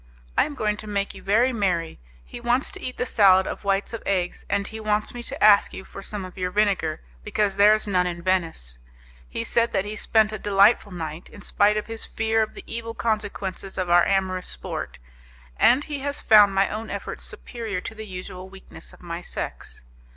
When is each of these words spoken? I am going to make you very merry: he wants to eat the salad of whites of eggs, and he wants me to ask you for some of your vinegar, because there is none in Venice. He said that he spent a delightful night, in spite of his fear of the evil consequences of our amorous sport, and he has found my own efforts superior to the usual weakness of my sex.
I 0.35 0.45
am 0.45 0.55
going 0.55 0.77
to 0.77 0.87
make 0.87 1.13
you 1.13 1.21
very 1.21 1.53
merry: 1.53 1.99
he 2.25 2.39
wants 2.39 2.71
to 2.71 2.81
eat 2.81 2.97
the 2.97 3.05
salad 3.05 3.45
of 3.45 3.63
whites 3.63 3.93
of 3.93 4.01
eggs, 4.03 4.43
and 4.49 4.65
he 4.65 4.79
wants 4.79 5.13
me 5.13 5.21
to 5.21 5.43
ask 5.43 5.73
you 5.73 5.85
for 5.85 6.01
some 6.01 6.25
of 6.25 6.39
your 6.39 6.49
vinegar, 6.49 7.01
because 7.23 7.55
there 7.55 7.75
is 7.75 7.85
none 7.85 8.07
in 8.07 8.23
Venice. 8.23 8.79
He 9.29 9.43
said 9.43 9.73
that 9.73 9.85
he 9.85 9.95
spent 9.95 10.31
a 10.31 10.39
delightful 10.39 10.91
night, 10.91 11.29
in 11.29 11.43
spite 11.43 11.77
of 11.77 11.85
his 11.85 12.07
fear 12.07 12.41
of 12.41 12.55
the 12.55 12.63
evil 12.65 12.95
consequences 12.95 13.77
of 13.77 13.91
our 13.91 14.03
amorous 14.07 14.47
sport, 14.47 14.97
and 15.57 15.83
he 15.83 15.99
has 15.99 16.19
found 16.19 16.55
my 16.55 16.67
own 16.67 16.89
efforts 16.89 17.23
superior 17.23 17.79
to 17.81 17.93
the 17.93 18.07
usual 18.07 18.49
weakness 18.49 18.93
of 18.93 19.03
my 19.03 19.21
sex. 19.21 19.83